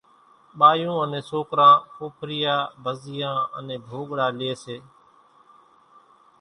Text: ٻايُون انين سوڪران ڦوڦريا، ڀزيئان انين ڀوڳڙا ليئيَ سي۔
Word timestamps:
ٻايُون 0.59 0.97
انين 1.03 1.23
سوڪران 1.31 1.73
ڦوڦريا، 1.93 2.55
ڀزيئان 2.83 3.37
انين 3.57 3.81
ڀوڳڙا 3.89 4.27
ليئيَ 4.37 4.53
سي۔ 4.63 4.77